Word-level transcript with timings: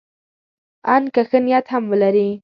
ان 0.93 1.03
که 1.13 1.21
ښه 1.29 1.39
نیت 1.45 1.65
هم 1.73 1.83
ولري. 1.91 2.29